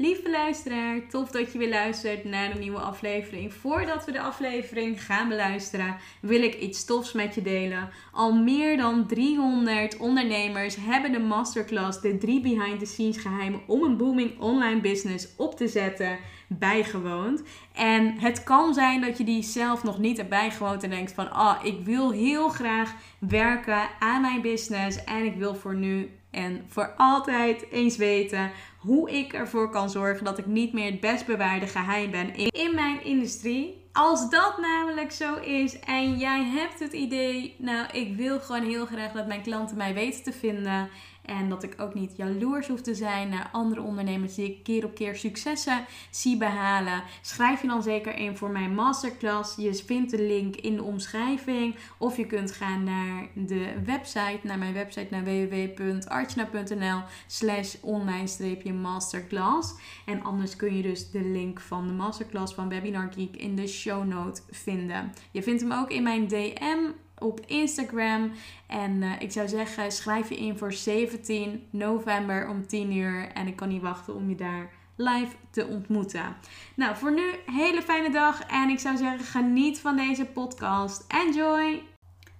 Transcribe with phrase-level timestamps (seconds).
[0.00, 3.54] Lieve luisteraar, tof dat je weer luistert naar een nieuwe aflevering.
[3.54, 7.90] Voordat we de aflevering gaan beluisteren, wil ik iets tofs met je delen.
[8.12, 13.82] Al meer dan 300 ondernemers hebben de masterclass De 3 Behind the Scenes geheimen om
[13.82, 17.42] een booming online business op te zetten bijgewoond.
[17.74, 21.30] En het kan zijn dat je die zelf nog niet hebt bijgewoond en denkt van,
[21.30, 26.10] ah, oh, ik wil heel graag werken aan mijn business en ik wil voor nu
[26.30, 31.00] en voor altijd eens weten hoe ik ervoor kan zorgen dat ik niet meer het
[31.00, 33.86] best bewaarde geheim ben in mijn industrie.
[33.92, 38.86] Als dat namelijk zo is en jij hebt het idee, nou, ik wil gewoon heel
[38.86, 40.90] graag dat mijn klanten mij weten te vinden
[41.28, 44.84] en dat ik ook niet jaloers hoef te zijn naar andere ondernemers die ik keer
[44.84, 47.02] op keer successen zie behalen.
[47.20, 49.56] Schrijf je dan zeker in voor mijn masterclass.
[49.56, 51.74] Je vindt de link in de omschrijving.
[51.98, 59.74] Of je kunt gaan naar de website, naar mijn website, naar www.archna.nl slash online-masterclass.
[60.06, 63.66] En anders kun je dus de link van de masterclass van Webinar Geek in de
[63.66, 65.12] show note vinden.
[65.30, 66.78] Je vindt hem ook in mijn DM
[67.20, 68.32] op Instagram.
[68.66, 73.28] En uh, ik zou zeggen, schrijf je in voor 17 november om 10 uur.
[73.34, 76.36] En ik kan niet wachten om je daar live te ontmoeten.
[76.76, 78.42] Nou, voor nu, hele fijne dag.
[78.46, 81.04] En ik zou zeggen, geniet van deze podcast.
[81.08, 81.82] Enjoy!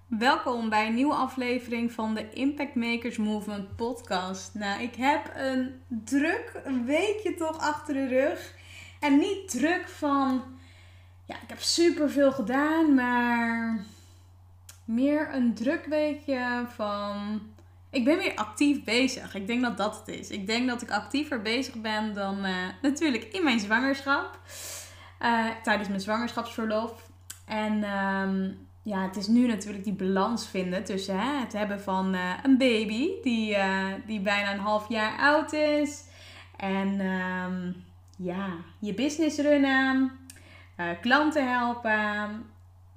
[0.09, 4.55] Welkom bij een nieuwe aflevering van de Impact Makers Movement podcast.
[4.55, 8.55] Nou, ik heb een druk weekje toch achter de rug.
[9.01, 10.43] En niet druk van,
[11.25, 13.85] ja, ik heb super veel gedaan, maar
[14.89, 17.41] meer een druk weekje van.
[17.91, 19.35] Ik ben weer actief bezig.
[19.35, 20.31] Ik denk dat dat het is.
[20.31, 24.41] Ik denk dat ik actiever bezig ben dan uh, natuurlijk in mijn zwangerschap.
[25.23, 27.11] Uh, tijdens mijn zwangerschapsverlof.
[27.47, 32.15] En um, ja, het is nu natuurlijk die balans vinden tussen hè, het hebben van
[32.15, 33.57] uh, een baby die,
[34.07, 36.05] die bijna een half jaar oud is.
[36.57, 37.85] En um,
[38.17, 40.13] ja, je business runnen,
[41.01, 42.47] klanten helpen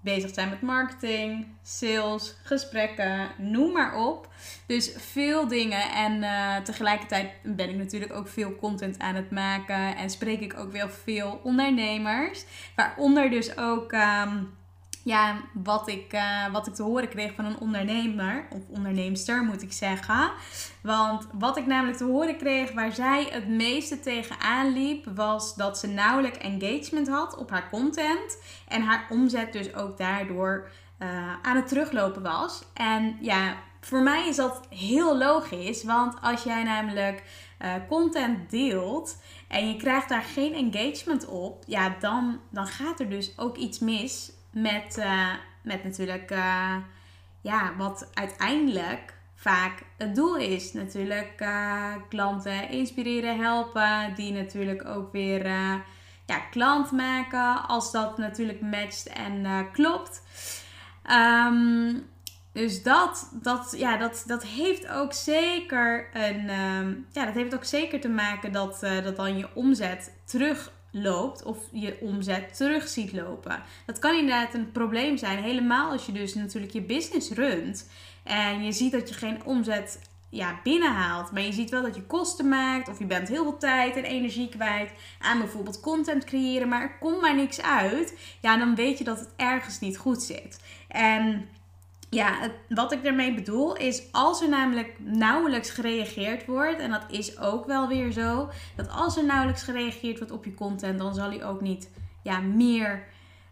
[0.02, 4.30] bezig zijn met marketing, sales, gesprekken, noem maar op.
[4.66, 5.92] Dus veel dingen.
[5.92, 9.96] En uh, tegelijkertijd ben ik natuurlijk ook veel content aan het maken.
[9.96, 12.46] En spreek ik ook wel veel ondernemers.
[12.76, 13.92] Waaronder dus ook.
[13.92, 14.60] Um,
[15.04, 19.62] ja, wat ik, uh, wat ik te horen kreeg van een ondernemer, of onderneemster moet
[19.62, 20.32] ik zeggen.
[20.82, 25.78] Want wat ik namelijk te horen kreeg waar zij het meeste tegenaan liep, was dat
[25.78, 28.38] ze nauwelijks engagement had op haar content.
[28.68, 30.70] En haar omzet dus ook daardoor
[31.00, 31.08] uh,
[31.42, 32.64] aan het teruglopen was.
[32.74, 37.24] En ja, voor mij is dat heel logisch, want als jij namelijk
[37.62, 43.10] uh, content deelt en je krijgt daar geen engagement op, ja, dan, dan gaat er
[43.10, 46.76] dus ook iets mis met, uh, met natuurlijk, uh,
[47.42, 50.74] ja, wat uiteindelijk vaak het doel is.
[50.74, 54.16] Natuurlijk uh, klanten inspireren, helpen.
[54.16, 55.46] Die natuurlijk ook weer
[56.26, 57.68] ja, klant maken.
[57.68, 60.22] Als dat natuurlijk matcht en klopt.
[61.12, 62.10] Um,
[62.52, 67.64] dus dat, dat, ja, dat, dat heeft ook zeker een, um, ja, dat heeft ook
[67.64, 73.14] zeker te maken dat, dat dan je omzet terug loopt of je omzet terug ziet
[73.14, 73.64] lopen.
[73.86, 75.44] Dat kan inderdaad een probleem zijn.
[75.44, 77.90] Helemaal als je dus natuurlijk je business runt
[78.24, 80.00] en je ziet dat je geen omzet
[80.30, 81.32] ja, binnenhaalt.
[81.32, 84.04] Maar je ziet wel dat je kosten maakt of je bent heel veel tijd en
[84.04, 88.18] energie kwijt aan bijvoorbeeld content creëren, maar er komt maar niks uit.
[88.42, 90.60] Ja, dan weet je dat het ergens niet goed zit.
[90.88, 91.50] En
[92.12, 97.40] ja, wat ik ermee bedoel is als er namelijk nauwelijks gereageerd wordt, en dat is
[97.40, 101.30] ook wel weer zo, dat als er nauwelijks gereageerd wordt op je content, dan zal
[101.30, 101.90] hij ook niet
[102.24, 103.04] ja, meer,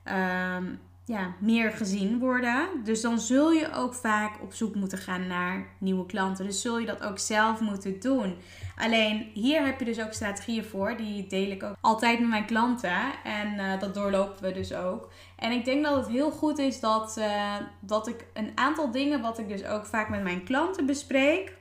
[0.04, 0.66] ehm,
[1.10, 2.68] ja, meer gezien worden.
[2.84, 6.46] Dus dan zul je ook vaak op zoek moeten gaan naar nieuwe klanten.
[6.46, 8.36] Dus zul je dat ook zelf moeten doen.
[8.78, 10.98] Alleen hier heb je dus ook strategieën voor.
[10.98, 12.98] Die deel ik ook altijd met mijn klanten.
[13.24, 15.12] En eh, dat doorlopen we dus ook.
[15.36, 19.22] En ik denk dat het heel goed is dat, eh, dat ik een aantal dingen,
[19.22, 21.58] wat ik dus ook vaak met mijn klanten bespreek,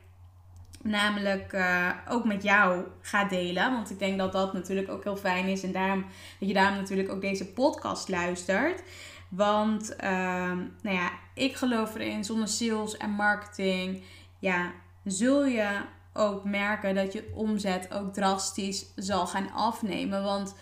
[0.83, 3.73] namelijk eh, ook met jou ga delen.
[3.73, 5.63] Want ik denk dat dat natuurlijk ook heel fijn is.
[5.63, 6.05] En daarom,
[6.39, 8.83] dat je daarom natuurlijk ook deze podcast luistert.
[9.29, 14.03] Want ehm, nou ja, ik geloof erin, zonder sales en marketing,
[14.39, 14.73] ja,
[15.05, 15.81] zul je
[16.13, 20.23] ook merken dat je omzet ook drastisch zal gaan afnemen.
[20.23, 20.55] Want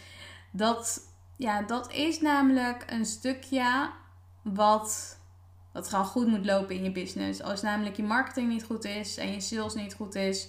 [0.51, 1.01] dat,
[1.37, 3.91] ja, dat is namelijk een stukje
[4.43, 5.19] wat,
[5.73, 7.43] wat gewoon goed moet lopen in je business.
[7.43, 10.49] Als namelijk je marketing niet goed is en je sales niet goed is,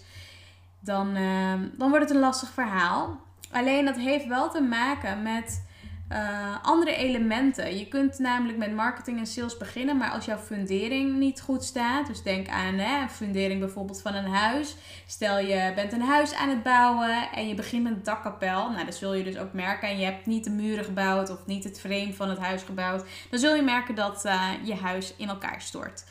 [0.79, 3.19] dan, ehm, dan wordt het een lastig verhaal.
[3.51, 5.66] Alleen dat heeft wel te maken met
[6.07, 7.77] eh, andere elementen.
[7.77, 12.07] Je kunt namelijk met marketing en sales beginnen, maar als jouw fundering niet goed staat,
[12.07, 14.75] dus denk aan hè, fundering bijvoorbeeld van een huis.
[15.05, 18.69] Stel je bent een huis aan het bouwen en je begint met een dakkapel.
[18.69, 19.89] Nou, dat zul je dus ook merken.
[19.89, 23.05] En je hebt niet de muren gebouwd of niet het frame van het huis gebouwd.
[23.29, 26.05] Dan zul je merken dat eh, je huis in elkaar stort.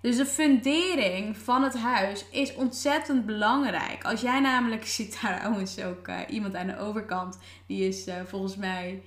[0.00, 4.04] Dus de fundering van het huis is ontzettend belangrijk.
[4.04, 8.56] Als jij namelijk, zit daar trouwens ook eh, iemand aan de overkant, die is volgens
[8.56, 9.02] mij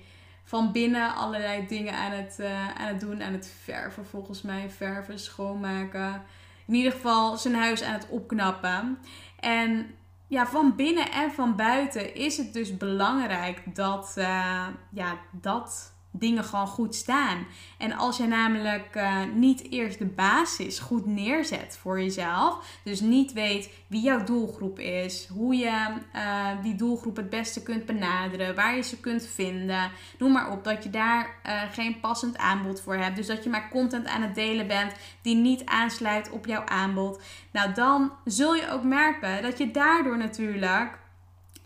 [0.50, 4.70] van binnen allerlei dingen aan het, eh, aan het doen, aan het verven volgens mij,
[4.70, 6.22] verven, schoonmaken.
[6.66, 8.98] In ieder geval zijn huis aan het opknappen.
[9.40, 9.94] En
[10.26, 16.44] ja, van binnen en van buiten is het dus belangrijk dat, eh, ja, dat dingen
[16.44, 17.46] gewoon goed staan.
[17.78, 23.32] En als je namelijk eh, niet eerst de basis goed neerzet voor jezelf, dus niet
[23.32, 28.76] weet wie jouw doelgroep is, hoe je eh, die doelgroep het beste kunt benaderen, waar
[28.76, 32.96] je ze kunt vinden, noem maar op, dat je daar eh, geen passend aanbod voor
[32.96, 33.16] hebt.
[33.16, 34.92] Dus dat je maar content aan het delen bent
[35.22, 37.22] die niet aansluit op jouw aanbod.
[37.52, 40.98] Nou, dan zul je ook merken dat je daardoor natuurlijk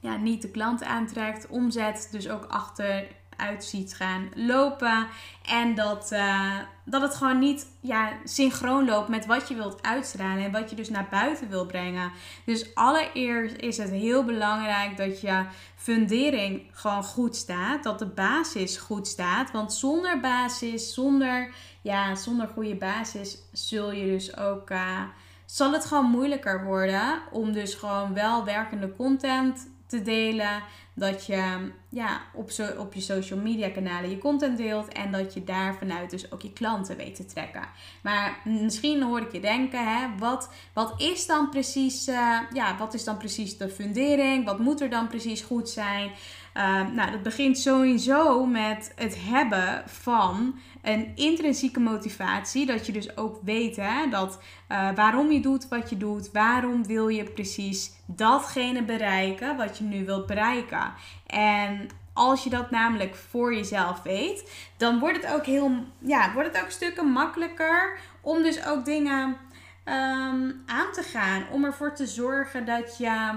[0.04, 5.06] ja, niet de klant aantrekt, omzet dus ook achter uit ziet gaan lopen.
[5.42, 10.44] En dat, uh, dat het gewoon niet ja, synchroon loopt met wat je wilt uitstralen
[10.44, 12.12] en wat je dus naar buiten wil brengen.
[12.44, 15.44] Dus allereerst is het heel belangrijk dat je
[15.76, 17.82] fundering gewoon goed staat.
[17.82, 19.50] Dat de basis goed staat.
[19.50, 24.70] Want zonder basis, zonder, ja, zonder goede basis, zul je dus ook.
[24.70, 25.00] Uh,
[25.46, 30.62] zal het gewoon moeilijker worden om dus gewoon wel werkende content te delen.
[30.94, 34.88] Dat je ja, op, zo, op je social media kanalen je content deelt.
[34.88, 37.68] En dat je daar vanuit dus ook je klanten weet te trekken.
[38.02, 42.94] Maar misschien hoor ik je denken, hè, wat, wat is dan precies, uh, ja, wat
[42.94, 44.44] is dan precies de fundering?
[44.44, 46.10] Wat moet er dan precies goed zijn?
[46.56, 52.66] Uh, nou, dat begint sowieso met het hebben van een intrinsieke motivatie.
[52.66, 56.32] Dat je dus ook weet hè, dat, uh, waarom je doet wat je doet.
[56.32, 60.92] Waarom wil je precies datgene bereiken wat je nu wilt bereiken.
[61.26, 66.52] En als je dat namelijk voor jezelf weet, dan wordt het ook heel, ja, wordt
[66.52, 69.36] het ook stukken makkelijker om dus ook dingen
[69.84, 71.44] um, aan te gaan.
[71.50, 73.30] Om ervoor te zorgen dat je,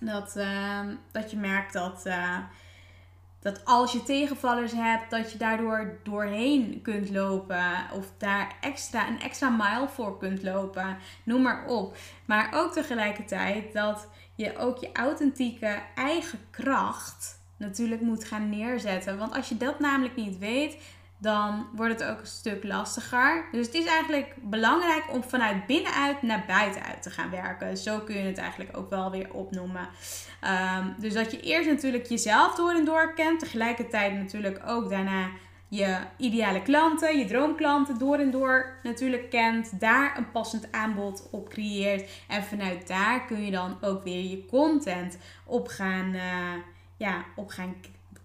[0.00, 2.38] dat, uh, dat je merkt dat, uh,
[3.40, 7.72] dat als je tegenvallers hebt, dat je daardoor doorheen kunt lopen.
[7.92, 10.96] Of daar extra, een extra mile voor kunt lopen.
[11.24, 11.96] Noem maar op.
[12.24, 19.18] Maar ook tegelijkertijd dat je ook je authentieke eigen kracht natuurlijk moet gaan neerzetten.
[19.18, 20.76] Want als je dat namelijk niet weet,
[21.18, 23.44] dan wordt het ook een stuk lastiger.
[23.52, 27.76] Dus het is eigenlijk belangrijk om vanuit binnenuit naar buitenuit te gaan werken.
[27.76, 29.88] Zo kun je het eigenlijk ook wel weer opnoemen.
[30.78, 33.40] Um, dus dat je eerst natuurlijk jezelf door en door kent.
[33.40, 35.28] Tegelijkertijd natuurlijk ook daarna
[35.68, 39.80] je ideale klanten, je droomklanten door en door natuurlijk kent.
[39.80, 42.10] Daar een passend aanbod op creëert.
[42.28, 46.52] En vanuit daar kun je dan ook weer je content op gaan, uh,
[46.96, 47.74] ja, op gaan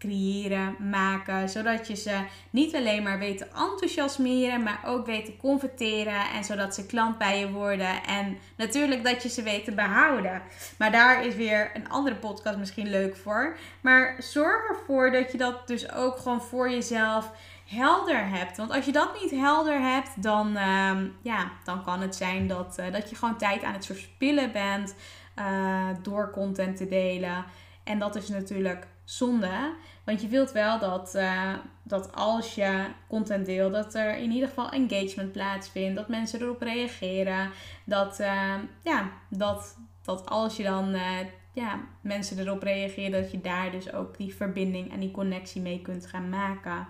[0.02, 1.50] creëren, maken.
[1.50, 6.30] Zodat je ze niet alleen maar weet te enthousiasmeren, maar ook weet te converteren.
[6.36, 8.04] En zodat ze klant bij je worden.
[8.04, 10.42] En natuurlijk dat je ze weet te behouden.
[10.78, 13.58] Maar daar is weer een andere podcast misschien leuk voor.
[13.82, 17.32] Maar zorg ervoor dat je dat dus ook gewoon voor jezelf
[17.66, 18.58] helder hebt.
[18.58, 20.92] Want als je dat niet helder hebt, dan, uh,
[21.22, 24.96] ja, dan kan het zijn dat, uh, dat je gewoon tijd aan het verspillen bent
[25.40, 27.46] uh, door content te delen.
[27.84, 29.74] En dat is natuurlijk zonde.
[30.04, 31.54] Want je wilt wel dat, uh,
[31.84, 35.96] dat als je content deelt, dat er in ieder geval engagement plaatsvindt.
[35.96, 37.52] Dat mensen erop reageren.
[37.86, 38.54] Dat, uh,
[38.84, 41.18] ja, dat, dat als je dan uh,
[41.54, 45.82] ja, mensen erop reageren, dat je daar dus ook die verbinding en die connectie mee
[45.82, 46.88] kunt gaan maken.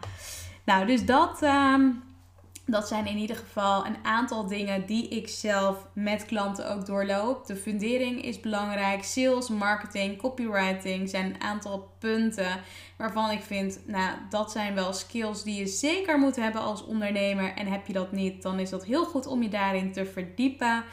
[0.66, 1.42] Nou, dus dat.
[1.42, 1.90] Ehm,
[2.65, 7.46] dat zijn in ieder geval een aantal dingen die ik zelf met klanten ook doorloop.
[7.46, 9.03] De fundering is belangrijk.
[9.03, 12.60] Sales, marketing, copywriting zijn een aantal punten
[12.98, 17.53] waarvan ik vind, nou, dat zijn wel skills die je zeker moet hebben als ondernemer.
[17.53, 20.84] En heb je dat niet, dan is dat heel goed om je daarin te verdiepen.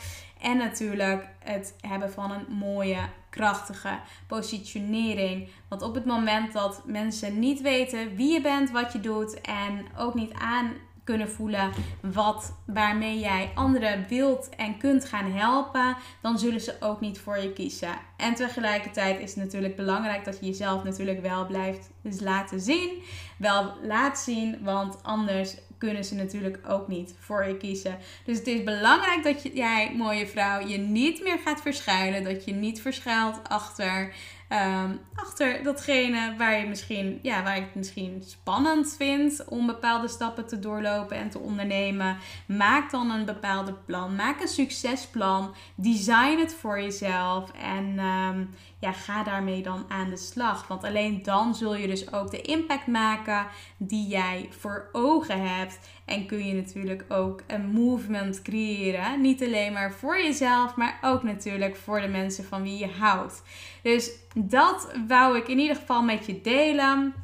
[0.41, 5.49] En natuurlijk het hebben van een mooie, krachtige positionering.
[5.69, 9.87] Want op het moment dat mensen niet weten wie je bent, wat je doet en
[9.97, 10.73] ook niet aan
[11.09, 17.01] kunnen voelen wat, waarmee jij anderen wilt en kunt gaan helpen, dan zullen ze ook
[17.01, 17.99] niet voor je kiezen.
[18.17, 23.03] En tegelijkertijd is het natuurlijk belangrijk dat je jezelf natuurlijk wel blijft laten zien.
[23.39, 27.99] Wel laat zien, want anders kunnen ze natuurlijk ook niet voor je kiezen.
[28.25, 32.25] Dus het is belangrijk dat jij, mooie vrouw, je niet meer gaat verschuilen.
[32.25, 34.15] Dat je niet verschuilt achter
[34.49, 40.09] Ehm, achter datgene waar je misschien, ja, waar je het misschien spannend vindt om bepaalde
[40.09, 42.17] stappen te doorlopen en te ondernemen.
[42.47, 44.15] Maak dan een bepaalde plan.
[44.17, 45.55] Maak een succesplan.
[45.75, 47.53] Design het voor jezelf.
[47.53, 48.45] En ehm,
[48.79, 50.67] ja, ga daarmee dan aan de slag.
[50.67, 55.79] Want alleen dan zul je dus ook de impact maken die jij voor ogen hebt.
[56.09, 59.21] En kun je natuurlijk ook een movement creëren.
[59.21, 63.43] Niet alleen maar voor jezelf, maar ook natuurlijk voor de mensen van wie je houdt.
[63.83, 67.15] Dus dat wou ik in ieder geval met je delen.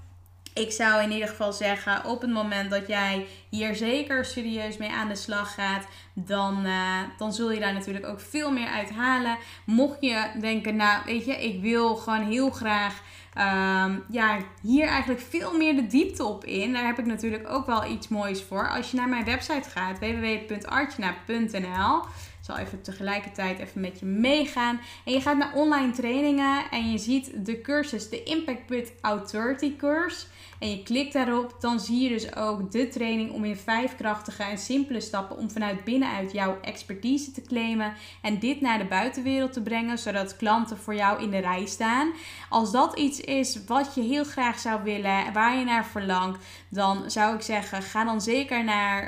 [0.55, 4.91] Ik zou in ieder geval zeggen, op het moment dat jij hier zeker serieus mee
[4.91, 8.91] aan de slag gaat, dan, uh, dan zul je daar natuurlijk ook veel meer uit
[8.91, 9.39] halen.
[9.67, 13.03] Mocht je denken, nou weet je, ik wil gewoon heel graag
[13.39, 16.73] um, ja, hier eigenlijk veel meer de diepte op in.
[16.73, 18.69] Daar heb ik natuurlijk ook wel iets moois voor.
[18.69, 22.03] Als je naar mijn website gaat, www.artjana.nl
[22.45, 24.81] ik zal even tegelijkertijd even met je meegaan.
[25.05, 29.77] En je gaat naar online trainingen en je ziet de cursus, de Impact with Authority
[29.77, 30.27] cursus
[30.65, 34.43] en je klikt daarop, dan zie je dus ook de training om in vijf krachtige
[34.43, 39.53] en simpele stappen om vanuit binnenuit jouw expertise te claimen en dit naar de buitenwereld
[39.53, 42.13] te brengen, zodat klanten voor jou in de rij staan.
[42.49, 47.11] Als dat iets is wat je heel graag zou willen, waar je naar verlangt, dan
[47.11, 49.03] zou ik zeggen, ga dan zeker naar,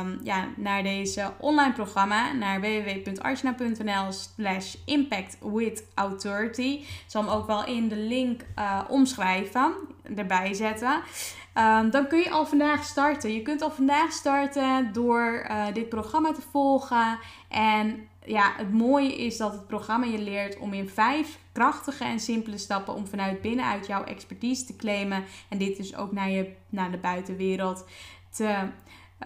[0.00, 6.80] um, ja, naar deze online programma, naar www.archna.nl slash impact with authority.
[6.80, 9.74] Ik zal hem ook wel in de link uh, omschrijven,
[10.16, 11.02] erbij zetten.
[11.54, 13.32] Um, dan kun je al vandaag starten.
[13.32, 17.18] Je kunt al vandaag starten door uh, dit programma te volgen.
[17.48, 22.20] En ja, het mooie is dat het programma je leert om in vijf krachtige en
[22.20, 25.24] simpele stappen om vanuit binnenuit jouw expertise te claimen.
[25.48, 27.86] En dit dus ook naar, je, naar de buitenwereld
[28.30, 28.68] te,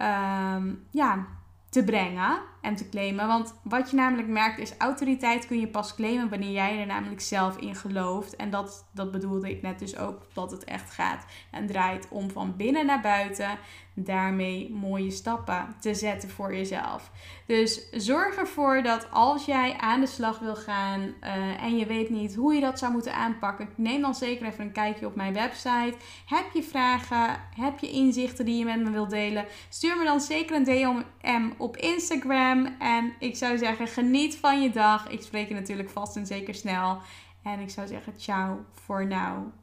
[0.01, 1.27] um, ja,
[1.69, 3.27] te brengen en te claimen.
[3.27, 7.21] Want wat je namelijk merkt is, autoriteit kun je pas claimen wanneer jij er namelijk
[7.21, 8.35] zelf in gelooft.
[8.35, 12.31] En dat, dat bedoelde ik net dus ook, dat het echt gaat en draait om
[12.31, 13.57] van binnen naar buiten
[13.95, 17.11] daarmee mooie stappen te zetten voor jezelf.
[17.45, 22.09] Dus zorg ervoor dat als jij aan de slag wil gaan uh, en je weet
[22.09, 25.33] niet hoe je dat zou moeten aanpakken, neem dan zeker even een kijkje op mijn
[25.33, 25.95] website.
[26.25, 27.39] Heb je vragen?
[27.55, 29.45] Heb je inzichten die je met me wilt delen?
[29.69, 32.75] Stuur me dan zeker een DM op Instagram.
[32.79, 35.09] En ik zou zeggen, geniet van je dag.
[35.09, 36.97] Ik spreek je natuurlijk vast en zeker snel.
[37.43, 39.62] En ik zou zeggen, ciao voor now.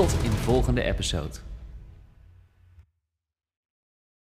[0.00, 1.49] Tot in de volgende episode.